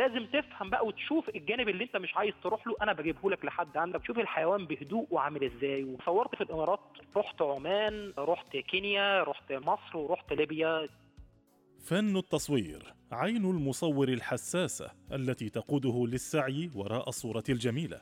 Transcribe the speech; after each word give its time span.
لازم 0.00 0.26
تفهم 0.26 0.70
بقى 0.70 0.86
وتشوف 0.86 1.28
الجانب 1.28 1.68
اللي 1.68 1.84
انت 1.84 1.96
مش 1.96 2.16
عايز 2.16 2.34
تروح 2.42 2.66
له 2.66 2.74
أنا 2.82 2.92
بجيبه 2.92 3.30
لك 3.30 3.44
لحد 3.44 3.76
عندك. 3.76 4.04
شوف 4.06 4.18
الحيوان 4.18 4.66
بهدوء 4.66 5.06
وعامل 5.10 5.44
إزاي. 5.44 5.84
وصورت 5.84 6.34
في 6.34 6.40
الإمارات 6.40 6.80
رحت 7.16 7.42
عمان 7.42 8.12
رحت 8.18 8.56
كينيا 8.56 9.22
رحت 9.22 9.52
مصر 9.52 9.96
ورحت 9.96 10.32
ليبيا. 10.32 10.88
فن 11.84 12.16
التصوير 12.16 12.94
عين 13.12 13.44
المصور 13.44 14.08
الحساسه 14.08 14.90
التي 15.12 15.48
تقوده 15.48 16.06
للسعي 16.06 16.70
وراء 16.74 17.08
الصورة 17.08 17.44
الجميلة. 17.48 18.00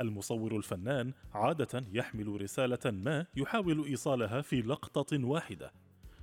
المصور 0.00 0.56
الفنان 0.56 1.12
عادة 1.34 1.84
يحمل 1.92 2.40
رسالة 2.42 2.90
ما 2.90 3.26
يحاول 3.36 3.84
إيصالها 3.84 4.40
في 4.40 4.62
لقطة 4.62 5.24
واحدة. 5.26 5.72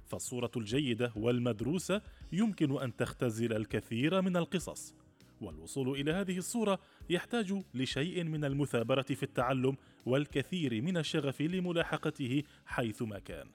فالصورة 0.05 0.52
الجيدة 0.58 1.11
والمدروسة 1.16 2.02
يمكن 2.31 2.81
أن 2.81 2.95
تختزل 2.95 3.53
الكثير 3.53 4.22
من 4.22 4.38
القصص. 4.38 5.02
والوصول 5.43 5.99
إلى 5.99 6.11
هذه 6.11 6.38
الصورة 6.38 6.79
يحتاج 7.09 7.61
لشيء 7.73 8.23
من 8.23 8.45
المثابرة 8.45 9.02
في 9.02 9.23
التعلم 9.23 9.77
والكثير 10.05 10.81
من 10.81 10.97
الشغف 10.97 11.41
لملاحقته 11.41 12.43
حيثما 12.66 13.19
كان. 13.19 13.47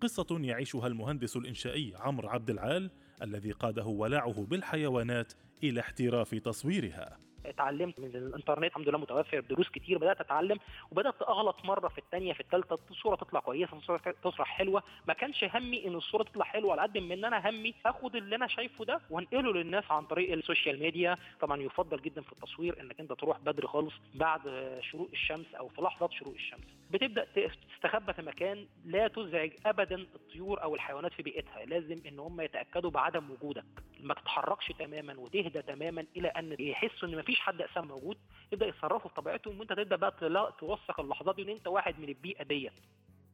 قصة 0.00 0.26
يعيشها 0.30 0.86
المهندس 0.86 1.36
الإنشائي 1.36 1.92
عمرو 1.96 2.28
عبد 2.28 2.50
العال 2.50 2.90
الذي 3.22 3.52
قاده 3.52 3.86
ولعه 3.86 4.46
بالحيوانات 4.46 5.32
إلى 5.62 5.80
احتراف 5.80 6.34
تصويرها. 6.34 7.29
اتعلمت 7.46 8.00
من 8.00 8.06
الانترنت 8.06 8.64
الحمد 8.64 8.88
لله 8.88 8.98
متوفر 8.98 9.40
دروس 9.40 9.68
كتير 9.68 9.98
بدأت 9.98 10.20
أتعلم 10.20 10.58
وبدأت 10.90 11.22
أغلط 11.22 11.64
مرة 11.64 11.88
في 11.88 11.98
الثانية 11.98 12.32
في 12.32 12.40
الثالثه 12.40 12.78
الصورة 12.90 13.16
تطلع 13.16 13.40
كويسة 13.40 13.76
الصورة 13.76 13.98
تطلع 13.98 14.44
حلوة. 14.44 14.82
ما 15.08 15.14
كانش 15.14 15.44
همي 15.44 15.86
إن 15.86 15.94
الصورة 15.94 16.22
تطلع 16.22 16.44
حلوة 16.44 16.72
على 16.72 16.82
قد 16.82 16.98
ما 16.98 17.14
إن 17.14 17.24
أنا 17.24 17.50
همي 17.50 17.74
آخد 17.86 18.16
اللي 18.16 18.36
أنا 18.36 18.46
شايفه 18.46 18.84
ده 18.84 19.00
وأنقله 19.10 19.52
للناس 19.52 19.84
عن 19.90 20.04
طريق 20.04 20.32
ال 20.32 20.39
social 20.39 20.80
media. 20.80 21.16
طبعا 21.40 21.62
يفضل 21.62 22.02
جدا 22.02 22.22
في 22.22 22.32
التصوير 22.32 22.80
إنك 22.80 23.00
أنت 23.00 23.12
تروح 23.12 23.38
بدري 23.38 23.66
خالص 23.66 23.94
بعد 24.14 24.40
شروق 24.80 25.08
الشمس 25.12 25.54
أو 25.54 25.68
في 25.68 25.82
لحظات 25.82 26.12
شروق 26.12 26.34
الشمس. 26.34 26.64
بتبدأ 26.90 27.26
تستخبى 27.74 28.12
في 28.12 28.22
مكان 28.22 28.66
لا 28.84 29.08
تزعج 29.08 29.50
ابدا 29.66 29.96
الطيور 30.14 30.62
أو 30.62 30.74
الحيوانات 30.74 31.12
في 31.12 31.22
بيئتها. 31.22 31.64
لازم 31.64 31.96
إن 32.08 32.18
هم 32.18 32.40
يتأكدوا 32.40 32.90
بعدم 32.90 33.30
وجودك. 33.30 33.64
ما 34.02 34.14
تتحركش 34.14 34.72
تماما 34.78 35.18
وتهدى 35.20 35.62
تماما 35.62 36.06
إلى 36.16 36.28
أن 36.28 36.56
يحسوا 36.60 37.08
إن 37.08 37.18
مفيش 37.18 37.40
حد 37.40 37.62
أساسا 37.62 37.80
موجود 37.80 38.16
يبدأ 38.52 38.66
يتصرفوا 38.66 39.10
بطبيعتهم 39.10 39.58
وأنت 39.58 39.72
تبدأ 39.72 39.96
بقى 39.96 40.14
توثق 40.58 41.00
اللحظات 41.00 41.36
دي 41.36 41.42
إن 41.42 41.48
أنت 41.48 41.66
واحد 41.66 41.98
من 41.98 42.08
البيئة 42.08 42.42
ديت. 42.44 42.72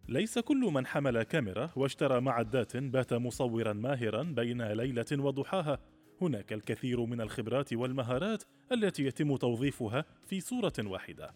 ليس 0.09 0.39
كل 0.39 0.61
من 0.61 0.87
حمل 0.87 1.22
كاميرا 1.22 1.70
واشترى 1.77 2.20
معدات 2.20 2.77
بات 2.77 3.12
مصورا 3.12 3.72
ماهرا 3.72 4.22
بين 4.22 4.62
ليلة 4.62 5.06
وضحاها. 5.12 5.78
هناك 6.20 6.53
الكثير 6.53 7.00
من 7.00 7.20
الخبرات 7.20 7.72
والمهارات 7.72 8.44
التي 8.72 9.05
يتم 9.05 9.37
توظيفها 9.37 10.05
في 10.27 10.41
صورة 10.41 10.72
واحدة. 10.78 11.34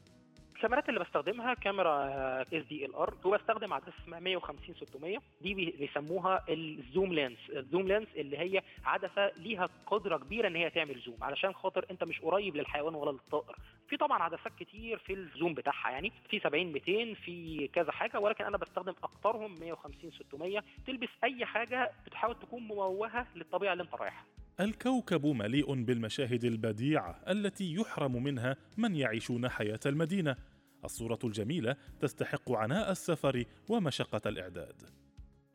الكاميرات 0.60 0.88
اللي 0.88 1.00
بستخدمها 1.00 1.54
كاميرا 1.54 2.04
DSLR 2.42 3.14
وبستخدم 3.24 3.72
عدسه 3.72 3.92
اسمها 4.04 4.20
150 4.20 4.74
600 4.74 5.18
دي 5.40 5.54
بيسموها 5.54 6.44
ال 6.48 6.61
zoom 6.61 7.12
lens. 7.12 7.38
ال 7.56 7.63
zoom 7.63 7.88
lens 7.88 8.08
اللي 8.16 8.38
هي 8.38 8.62
عدسة 8.84 9.30
ليها 9.36 9.68
قدرة 9.86 10.16
كبيرة 10.16 10.48
إن 10.48 10.56
هي 10.56 10.70
تعمل 10.70 11.00
zoom 11.06 11.16
علشان 11.24 11.52
خاطر 11.54 11.86
أنت 11.90 12.04
مش 12.04 12.20
قريب 12.20 12.56
للحيوان 12.56 12.94
ولا 12.94 13.10
للطائر. 13.10 13.56
في 13.88 13.96
طبعا 13.96 14.22
عدسات 14.22 14.52
كتير 14.58 14.98
في 14.98 15.12
الزوم 15.12 15.54
بتاعها 15.54 15.90
يعني 15.90 16.12
في 16.30 16.40
70 16.40 16.72
200 16.72 17.14
في 17.14 17.68
كذا 17.72 17.92
حاجة 17.92 18.20
ولكن 18.20 18.44
أنا 18.44 18.56
بستخدم 18.56 18.94
أكترهم 19.02 19.54
150 19.60 20.10
600 20.10 20.62
تلبس 20.86 21.08
أي 21.24 21.46
حاجة 21.46 21.90
بتحاول 22.06 22.34
تكون 22.38 22.62
موجهه 22.62 23.26
للطبيعة 23.36 23.72
اللي 23.72 23.82
أنت 23.84 23.94
رايحها. 23.94 24.24
الكوكب 24.60 25.26
مليء 25.26 25.74
بالمشاهد 25.84 26.44
البديعة 26.44 27.20
التي 27.28 27.74
يحرم 27.74 28.22
منها 28.22 28.56
من 28.76 28.96
يعيشون 28.96 29.48
حياة 29.48 29.80
المدينة. 29.86 30.36
الصورة 30.84 31.18
الجميلة 31.24 31.76
تستحق 32.00 32.52
عناء 32.52 32.90
السفر 32.90 33.44
ومشقة 33.68 34.28
الإعداد. 34.28 34.82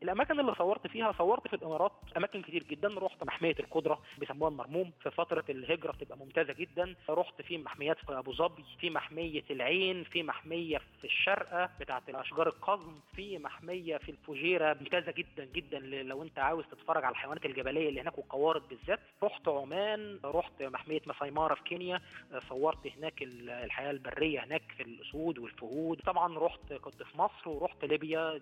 الأماكن 0.04 0.40
اللي 0.40 0.56
صورت 0.56 0.88
فيها 0.88 1.12
صورت 1.12 1.48
في 1.48 1.56
الإمارات 1.56 1.92
أماكن 2.18 2.42
كتير 2.42 2.64
جدا. 2.64 2.90
رحت 3.00 3.24
محمية 3.24 3.56
القدرة 3.60 4.02
بيسموها 4.18 4.52
المرموم 4.52 4.92
في 5.04 5.12
فترة 5.12 5.44
الهجرة 5.50 5.92
بتبقى 5.92 6.18
ممتازة 6.18 6.54
جدا. 6.54 6.96
رحت 7.10 7.42
في 7.42 7.58
محميات 7.58 7.98
في 8.06 8.18
أبو 8.18 8.34
ظبي 8.34 8.66
في 8.80 8.90
محمية 8.90 9.44
العين 9.52 10.04
في 10.04 10.24
محمية 10.24 10.78
في 10.78 11.04
الشارقه 11.04 11.70
بتاعه 11.80 12.04
الاشجار 12.10 12.48
القزم 12.48 13.00
في 13.16 13.38
محمية 13.38 13.98
في 13.98 14.12
الفجيرة. 14.12 14.74
ممتازة 14.82 15.12
جدا 15.12 15.46
جدا 15.46 15.80
لو 15.80 16.24
أنت 16.24 16.40
عاوز 16.40 16.66
تتفرج 16.66 17.04
على 17.04 17.12
الحيوانات 17.12 17.46
الجبلية 17.46 17.90
اللي 17.90 18.02
هناك 18.02 18.18
والقوارض 18.18 18.68
بالذات. 18.70 19.00
رحت 19.24 19.48
عمان 19.48 20.20
رحت 20.26 20.64
محمية 20.64 21.02
مسايمارا 21.08 21.56
في 21.56 21.64
كينيا. 21.64 22.02
صورت 22.50 22.88
هناك 22.98 23.22
الحياة 23.22 23.92
البرية 23.92 24.44
هناك 24.44 24.64
في 24.78 24.84
الأسود 24.84 25.40
والفهود. 25.40 26.02
طبعا 26.02 26.40
رحت 26.40 26.74
كنت 26.74 27.04
في 27.04 27.18
مصر 27.18 27.50
ورحت 27.50 27.86
ليبيا. 27.86 28.42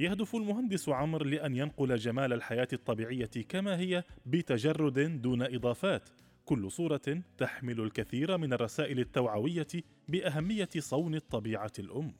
يهدف 0.00 0.36
المهندس 0.36 0.88
عمرو 0.88 1.24
لأن 1.24 1.56
ينقل 1.56 1.96
جمال 1.96 2.32
الحياة 2.32 2.68
الطبيعية 2.72 3.30
كما 3.48 3.78
هي 3.78 4.04
بتجرد 4.26 5.22
دون 5.22 5.42
إضافات. 5.42 6.08
كل 6.44 6.70
صورة 6.70 7.22
تحمل 7.38 7.80
الكثير 7.80 8.38
من 8.38 8.52
الرسائل 8.52 9.00
التوعوية 9.00 9.66
بأهمية 10.08 10.68
صون 10.78 11.14
الطبيعة 11.14 11.72
الأم. 11.78 12.12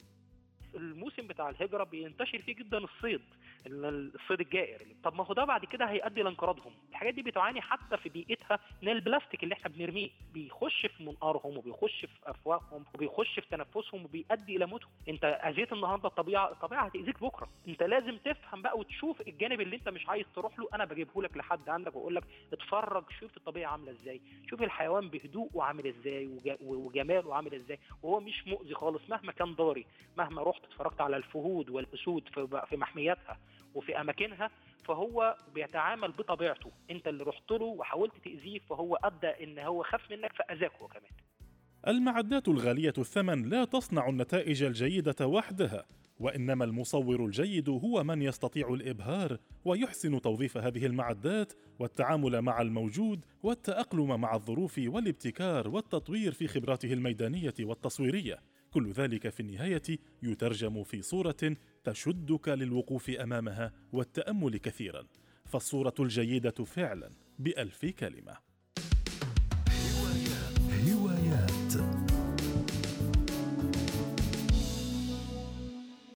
الموسم 0.81 1.27
بتاع 1.27 1.49
الهجرة 1.49 1.83
بينتشر 1.83 2.41
فيه 2.41 2.55
جدا 2.55 2.77
الصيد 2.77 3.21
الصيد 3.67 4.39
الجائر. 4.39 4.81
طب 5.03 5.15
ما 5.15 5.25
هو 5.25 5.33
ده 5.33 5.45
بعد 5.45 5.65
كده 5.65 5.85
هيؤدي 5.85 6.21
لانقراضهم. 6.21 6.73
الحاجات 6.89 7.13
دي 7.13 7.21
بتعاني 7.21 7.61
حتى 7.61 7.97
في 7.97 8.09
بيئتها 8.09 8.59
من 8.81 8.89
البلاستيك 8.89 9.43
اللي 9.43 9.53
إحنا 9.53 9.69
بنرميه. 9.69 10.09
بيخش 10.33 10.85
في 10.85 11.03
منقارهم 11.03 11.57
وبيخش 11.57 12.05
في 12.05 12.19
أفواههم 12.25 12.85
وبيخش 12.95 13.39
في 13.39 13.47
تنفسهم 13.51 14.03
وبيؤدي 14.05 14.55
إلى 14.57 14.65
موتهم. 14.65 14.91
أنت 15.09 15.23
أذيت 15.25 15.73
النهارده 15.73 16.07
الطبيعة 16.09 16.51
الطبيعة 16.51 16.85
هتأذيك 16.85 17.21
بكرة. 17.21 17.49
أنت 17.67 17.83
لازم 17.83 18.17
تفهم 18.17 18.61
بقى 18.61 18.77
وتشوف 18.79 19.21
الجانب 19.21 19.61
اللي 19.61 19.75
أنت 19.75 19.89
مش 19.89 20.09
عايز 20.09 20.25
تروح 20.35 20.59
له. 20.59 20.67
أنا 20.73 20.85
بجيبه 20.85 21.21
لك 21.23 21.37
لحد 21.37 21.69
عندك 21.69 21.95
وأقول 21.95 22.15
لك 22.15 22.23
اتفرج 22.53 23.03
شوف 23.19 23.37
الطبيعة 23.37 23.71
عاملة 23.71 23.91
إزاي. 23.91 24.21
شوف 24.49 24.63
الحيوان 24.63 25.09
بهدوء 25.09 25.49
وعامل 25.53 25.87
إزاي 25.87 26.29
وجماله 26.61 27.35
عامل 27.35 27.53
إزاي. 27.53 27.79
وهو 28.03 28.19
مش 28.19 28.47
مؤذي 28.47 28.73
خالص 28.73 29.09
مهما 29.09 29.31
كان 29.31 29.53
ضاري 29.53 29.85
مهما 30.17 30.43
رحت 30.43 30.65
اتفرجت 30.71 31.01
على 31.01 31.17
الفهود 31.17 31.69
والأسود 31.69 32.23
في 32.69 32.77
محمياتها 32.77 33.37
وفي 33.75 34.01
أماكنها 34.01 34.49
فهو 34.85 35.37
بيتعامل 35.53 36.11
بطبيعته. 36.11 36.71
أنت 36.91 37.07
اللي 37.07 37.23
رحت 37.23 37.51
له 37.51 37.65
وحاولت 37.65 38.13
تأذيه 38.23 38.59
فهو 38.59 38.95
أدى 38.95 39.27
إن 39.43 39.59
هو 39.59 39.83
خاف 39.83 40.11
منك 40.11 40.33
فاذاك 40.33 40.71
هو 40.81 40.87
كمان. 40.87 41.11
المعدات 41.87 42.47
الغالية 42.47 42.93
الثمن 42.97 43.49
لا 43.49 43.65
تصنع 43.65 44.09
النتائج 44.09 44.63
الجيدة 44.63 45.27
وحدها 45.27 45.85
وإنما 46.19 46.65
المصور 46.65 47.25
الجيد 47.25 47.69
هو 47.69 48.03
من 48.03 48.21
يستطيع 48.21 48.73
الإبهار 48.73 49.37
ويحسن 49.65 50.21
توظيف 50.21 50.57
هذه 50.57 50.85
المعدات 50.85 51.53
والتعامل 51.79 52.41
مع 52.41 52.61
الموجود 52.61 53.25
والتأقلم 53.43 54.21
مع 54.21 54.35
الظروف 54.35 54.81
والابتكار 54.85 55.67
والتطوير 55.67 56.31
في 56.31 56.47
خبراته 56.47 56.93
الميدانية 56.93 57.53
والتصويرية. 57.59 58.39
كل 58.73 58.91
ذلك 58.91 59.29
في 59.29 59.39
النهاية 59.39 59.81
يترجم 60.23 60.83
في 60.83 61.01
صورة 61.01 61.55
تشدك 61.83 62.47
للوقوف 62.47 63.09
أمامها 63.09 63.73
والتأمل 63.93 64.57
كثيرا 64.57 65.07
فالصورة 65.45 65.93
الجيدة 65.99 66.65
فعلا 66.65 67.11
بألف 67.39 67.85
كلمة. 67.85 68.50